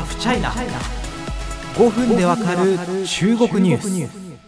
[0.00, 0.50] ハフチャイナ
[1.74, 4.40] 5分でわかる中国ニュース。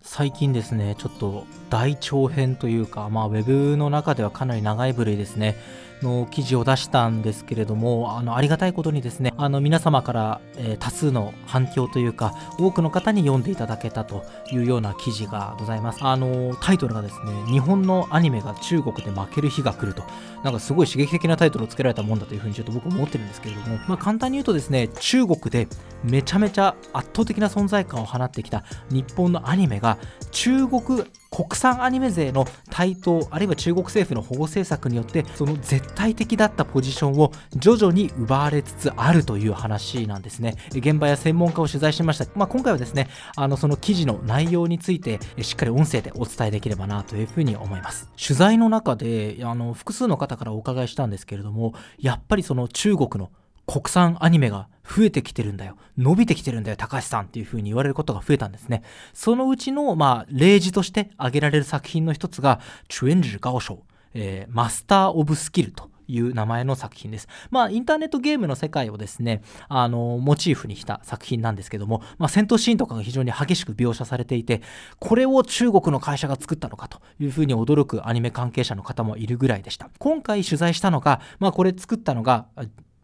[0.00, 5.58] 最近ですねちょっと大長編というかまあウェブの中ではかなり長い部類ですね
[6.02, 15.98] の記事を出したんですけれどもあのありがたいことにですねあの皆様から、えー、多数の反響というか多くの方に読んでいただけたというような記事がございます。
[16.02, 20.02] あのタイトルがですね日本のアニメが中国で負ける日が来ると。
[20.46, 25.66] なんかすごい刺激的なタイトルをつけられたもんだというふうにちょっと僕思ってるんですけれども、まあ、簡単に言うとですね中国で
[26.04, 29.98] めちゃめちゃ圧倒的な存在感を放ってきた日本のアニメが
[30.30, 31.04] 中国
[31.36, 40.54] 国産アニメ勢の台頭あるいは中国政府の保護政策によってその絶対的だったポジションを徐々に奪われつつあるという話なんですね。
[40.70, 48.08] 現場や専門家を取材しました、まあ、今回はですねあのその記事の内容についてしっかり音声でお伝えできればなというふうに思います。
[48.16, 53.30] 取材の中であの複数の方からお伺いしたんですけれどもやっぱりその中国の
[53.66, 55.76] 国産アニメが増えてきてるんだよ。
[55.98, 58.82] 伸びてきてるんだよ、高橋さんっていう風に言われることが増えたんですね。
[59.12, 63.78] そのうちの、まあ、例示として挙げられる作品の一つが、チュエンジルガオショウ、
[64.14, 67.28] えー、マスター・オブ・スキルという名前の作品です。
[67.50, 74.62] まあ、インターネットゲームの世界をですね、あの、モチーフにした作品なんですけども、まあ、戦闘シーンとかが非常に激しく描写されていて、
[75.00, 79.90] これを中国の会社が作ったのかというふうに驚くアニメ関係者の方もいるぐらいでした。
[79.98, 82.46] 今回取材したのが、まあ、これ作ったのが、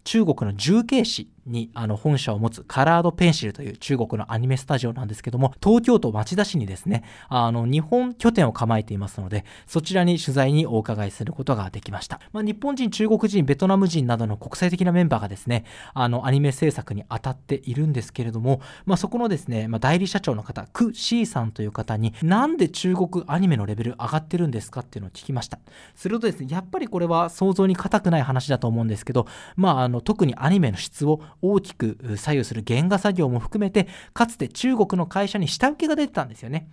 [0.05, 1.29] 中国の重慶市。
[1.47, 12.21] にあの本社を持つカラードペンシルという中国のアニメスタジオなんですけども、東京都町田市にですね、あの日本拠点を構えていますので、そちらに取材にお伺いすることができました。
[12.33, 25.59] まあ、日本人、中国人、ベトナム人などの国際的なメンバーがですね、あのアニメ制作に当たっているんですけれども、まあ、そこのですね、まあ、代理社長の方、ク・シーさんという方に、なんで中国アニメのレベル上がってるんですかっていうのを聞きました。
[25.95, 29.27] するとですね、やっぱりこれは想像に難くない話だと思うんですけど、
[29.57, 36.69] まあ、あの特にアニメの質を大きく左右する原画作業も含めてかつて中国の会社に下請けが出てたんですよね。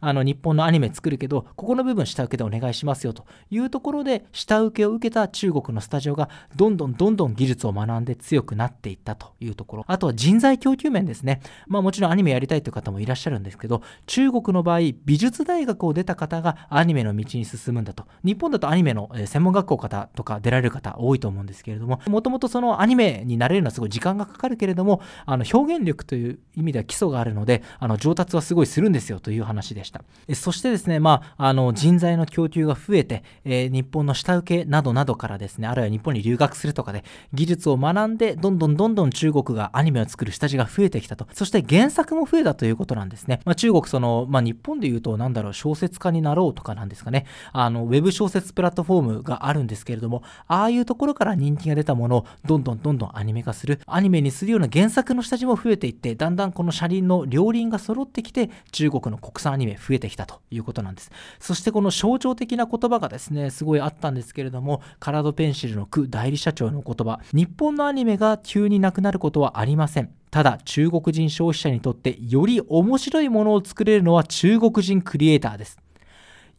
[0.00, 9.84] あの日本のアニメ作るけどここの部分下請けでお願いしますよというところで下請けを受けた中国のスタジオがどんどんどんどん技術を学んで強くなっていったというところ。
[9.86, 11.40] あとは人材供給面ですね。
[11.66, 18.04] まあもちろんアニメやりたいという方もいらっしゃるんですけど中国の場合美術大学を出た方がアニメの道に進むんだと。
[18.24, 29.89] 日本だとアニメの専門学校方とか出られる方多いと思うんですけれどももともとそのアニメになれるのはすごい時間がかかるけれどもあの表現力という意味では基礎があるのであの上達はすごいするんですよという話でした。
[30.34, 41.26] そしてですね、まあ、あの人材の供給が増えて、えー、日本の下請けなどなどからですね、あるいは日本に留学するとかで技術を学んで、どんどんどんどん中国がアニメを作る下地が増えてきたと。
[41.32, 43.40] そして原作も増えたということなんですね。
[43.44, 47.26] まあ、中国、その、まあ、日本で言うと、なんだろう、小説家になろうとかなんですかね。
[47.52, 53.80] あの、ウェブ小説プラットフォームがあるんですけれども、ああいうところから人気が出たものをどんどんどんどんアニメ化する。
[53.86, 61.10] アニメにするような原作の下地も増えていって、だんだんこの車輪の両輪が揃ってきて、中国の国産アニメ増えてきたということなんです。
[61.38, 70.10] そしてこの象徴的な言葉がですね、すごいあったんですけれども、カラドペンシルの区代理社長の言葉、日本のアニメが急になくなることはありません。
[70.30, 75.78] ただ中国人消費者にとってより面白いものを作れるのは中国人クリエイターです。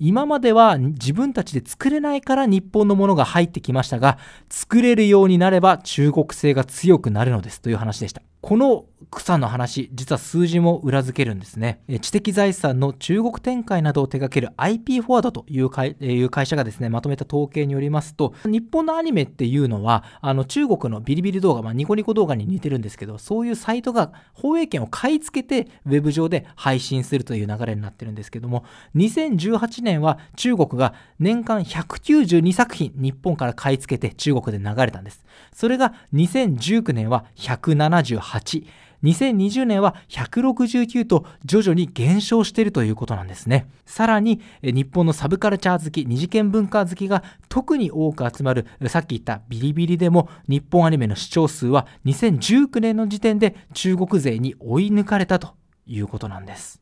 [0.03, 4.17] 今までは自分たちで作れないから日本のものが入ってきましたが、
[4.49, 8.23] 作れるようになれば中国製が強くなるのですという話でした。
[8.41, 11.81] この草の話、実は数字も裏付けるんですね。
[12.01, 28.63] 知的財産の中国展開などを手掛ける IP フォワードという会いう会社がですね、まとめた統計によりますと、日本のアニメっていうのは、あの中国のビリビリ動画、まあ、ニコニコ動画に似てるんですけど、そういうサイトが放映権を買い付けて、ウェブ上で配信するという流れになってるんですけども、
[28.95, 35.25] 2018年は中国が年間192作品、日本から買い付けて中国で流れたんです。
[35.53, 38.65] それが2019年は178 8
[39.03, 43.67] 2020年は169と徐々に減少しているということなんですね。
[43.85, 55.55] さらに日本のサブカルチャー好き、二次元文化好きが特に多く集まるさっき言ったビリビリでも日本アニメの視聴数は2019年の時点で中国勢に追い抜かれたと
[55.85, 56.81] いうことなんです。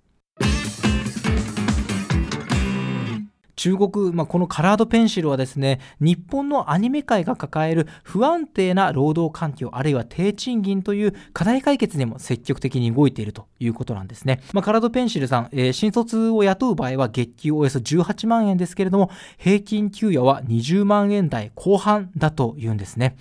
[3.59, 14.39] 中国、まあ、このカラードペンシルはですね、日本のアニメ界が抱える不安定な労働環境、あるいは低賃金という課題解決にも積極的に動いているということなんですね。
[14.53, 23.17] まあ、カラードペンシルさん、えー、新卒を雇う場合は月給およそ18万円ですけれども、平均給与は20万円台後半だというんですね。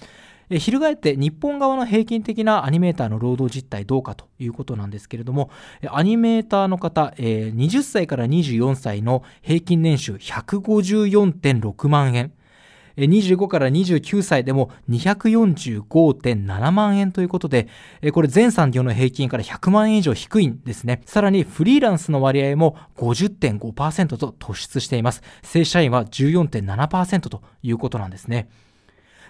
[0.51, 5.51] え翻って日本側の平均的なアニメーターの労働実態どうかということなんですけれども、
[5.91, 12.33] アニメーターの方、えー、20歳から24歳の平均年収154.6万円、
[13.07, 17.69] 25から29歳でも245.7万円ということで、
[18.13, 21.03] これ全産業の平均から100万円以上低いんですね。
[21.07, 25.23] さらにフリーランスの割合も50.5%と突出しています。
[25.43, 28.49] 正社員は14.7%ということなんですね。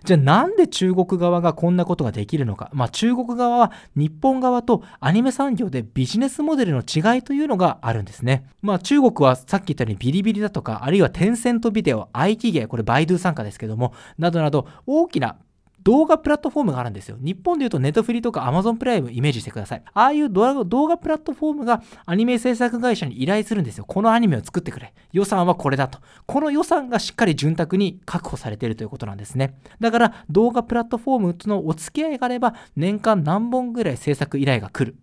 [0.05, 2.71] じゃあなんで中国側がこんなことができるのか？
[2.73, 8.49] まあ中国側は日本側とアニメ産業でビジネスモデルの違いというのがあるんですね。
[8.63, 15.37] まあ中国はさっき言ったようにビリビリだとか、あるいはテンセントビデオ、IT ゲー、これバイドゥ参加ですけども、などなど大きな
[15.89, 17.17] 動画プラットフォームがあるんですよ。
[17.19, 19.83] 日本で言うとネットフリとか Amazon プライムイメージしてください。
[19.95, 23.87] ああいう動画プラットフォームがアニメ制作会社に依頼するんですよ。
[23.87, 24.93] このアニメを作ってくれ。
[25.13, 25.99] 予算はこれだと。
[26.27, 29.55] この予算がしっかり潤沢に確保されているということなんですね。
[29.81, 34.99] だから動画プラットフォームとのお付き合いがあれば年間何本ぐらい制作依頼が来る。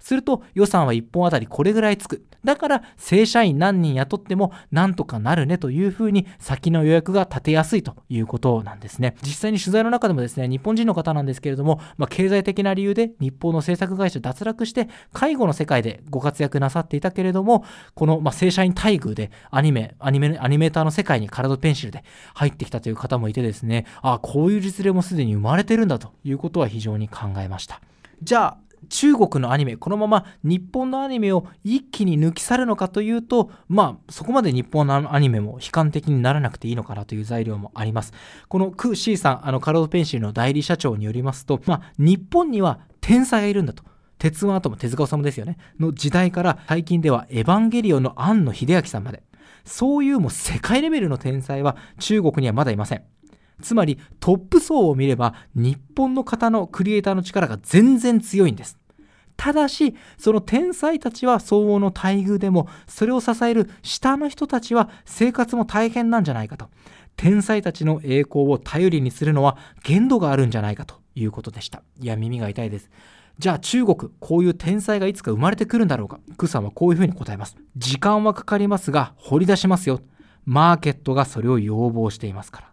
[0.00, 2.24] すると予算は1本あたりこれぐらいつく。
[2.44, 9.14] だから正社員何人雇ってもなんとかなるねというふうに先の予約が立てやすいということなんですね。
[9.22, 17.64] 実際に取材の中でもですね、日本人の方なんですけれども、まあ、経済的な理由で日本の制作会社脱落して介護の世界でご活躍なさっていたけれども、
[17.94, 22.04] この、ま、正社員待遇でアニメ、アニメ、アニメーターの世界にカラドペンシルで
[22.34, 27.80] 入ってきたという方もいてですね、ああ、こういう実例もすでに生まれてるんだということは非常に考えました。
[28.22, 38.12] じゃあ、中国のアニメ、このまま日本のアニメを一気に抜き去るのかというと、まあ、そこまで日本のアニメも悲観的にならなくていいのかなという材料もあります。
[38.48, 43.84] このク・シーさん、あのカラードペンシルの代理社長によりますと、まあ、日本には天才がいるんだと。
[44.18, 45.56] 鉄腕アトム、手塚治虫ですよね。
[45.78, 49.22] の時代から最近ではエヴァンゲリオンの庵野秀明さんまで。
[49.64, 53.02] そういうもう世界レベルの天才は中国にはまだいません。
[53.60, 58.78] つまりトップ層を見れば日本の方のクリエイターの力が全然強いんです。
[59.36, 66.68] ただし、その天才たちは相応の待遇でも、それを支える下の人たちは生活も大変なんじゃないかと。
[67.16, 71.82] 天才たちの栄光を頼りにするのは限度があるんじゃないかということでした。
[71.98, 72.90] いや、耳が痛いです。
[73.38, 76.20] じゃあ中国、こういう天才がいつか生まれてくるんだろうか？
[76.36, 77.56] クさんはこういうふうに答えます。
[77.78, 80.00] 時間はかかりますが、掘り出しますよ。
[80.44, 82.69] マーケットがそれを要望していますから。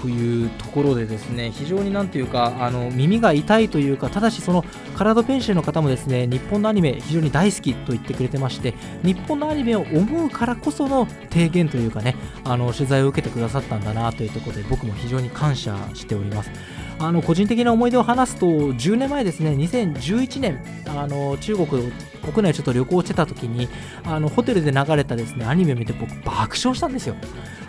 [0.00, 4.64] というところでですね非常になんというかあの耳が痛いというかただしその
[4.96, 16.50] カラードペンシルの方もですね日本のアニメ非常に大好きと言ってくれてまして日本のアニメを思うからこその提言というかねあの取材を受けてくださったんだなというところで僕も非常に感謝しております。
[16.98, 23.68] あの個人的な思い出を話すと10年前ですね2011年あの中国国内ちょっと旅行してた時に
[24.04, 27.16] あのホテルで流れたですねアニメを見て僕爆笑したんですよ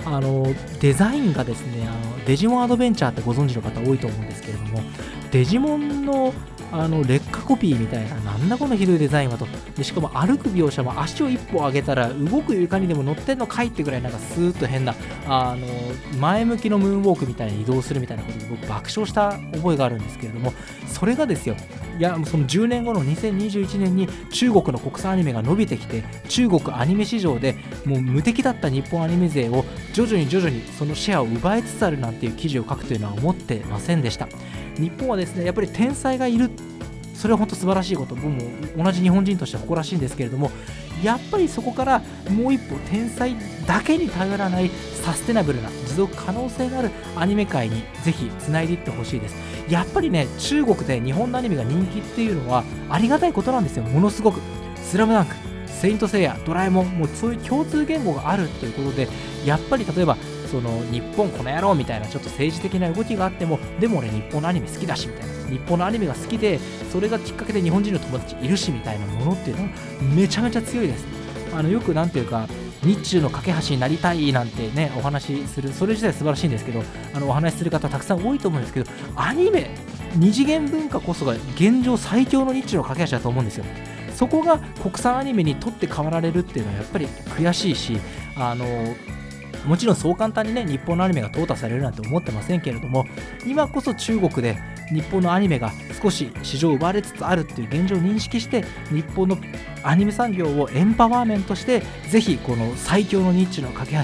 [0.06, 0.46] あの
[0.80, 4.82] デザインがですねあのデジモンアドベンチャーってご存知の方多いと思うんですけれども
[5.32, 6.34] デジモンの
[6.72, 9.46] あの劣化コピーみたいな、なんだこのひどいデザインはと。
[9.76, 14.96] でしかも歩く描写も足を一歩上げたら動く床にでも乗ってんのかいってぐらいなんかスーッと変な、
[15.28, 15.68] あの、
[16.18, 20.54] 前向きのムーンウォークみたいに移動するみたいなことで僕爆笑した覚えがあるんですけれども、
[20.88, 21.56] それがですよ、
[22.02, 27.56] いや、その10年後の2021年に中国の国産アニメが伸びてきて、中国アニメ市場で
[27.86, 34.28] もう無敵だった日本アニメ勢を徐々に徐々にそのシェアを奪いつつあるなんていう記事を書くというのは思ってませんでした。
[34.78, 36.50] 日本はですねやっぱり天才がいる
[37.22, 38.42] それは本当素晴らしいこと僕も
[38.76, 40.50] 同じ日本人として誇らしいんですけれども
[41.04, 42.02] やっぱりそこから
[42.32, 43.36] もう一歩天才
[43.68, 44.72] だけに頼らない
[45.04, 49.36] サステナブルな持続可能性のあるアニメ界にぜひつないでいってほしいです。
[49.70, 53.84] やっぱりね中国で日本のアニメが人気っていうのはありがたいことなんですよ。
[53.84, 54.42] ものすごく。
[54.78, 55.36] スラムダンク
[55.68, 59.08] セイントセイヤドラえもんもうそういう共通言語があるということで
[59.46, 60.18] やっぱり例えば
[60.52, 65.32] その日本この野郎みたいなちょっと政治的な動きがあってもでも俺日本のアニメ好きだしみたいな。
[65.52, 66.60] 日本のアニメが好きで
[66.92, 69.70] それがきっかけで日本人の友達いるしみたいなものっていうのは
[70.16, 71.06] めちゃめちゃ強いです。
[71.54, 72.48] あのよくなんていうか
[72.84, 76.82] 日中の架け橋になりたいなんてねお話しするそれ自体素晴らしいんですけど
[77.14, 79.70] あのお話しする方たくさん多いと思うんですけどアニメ
[80.16, 83.66] 二次元文化こそが現状最強の日中の架け橋だと思うんですよ。
[84.16, 87.98] そこが国産アニメにとって変わられるっていうのはやっぱり悔しいし
[88.36, 88.66] あの
[89.66, 93.06] もちろんそう簡単にね日本のアニメが淘汰されるなんて思ってませんけれども
[93.46, 94.58] 今こそ中国で
[94.92, 99.38] 日本のアニメが少し市場を奪われつつあるっていう現状を認識して日本の
[99.84, 104.00] アニメ産業をエンパワーメントしてぜひこの最強のニッチの架け橋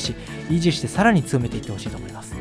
[0.50, 2.37] 維持してさらに強めていってほしいと思います。